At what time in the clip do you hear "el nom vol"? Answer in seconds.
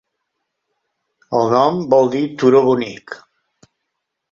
1.41-2.11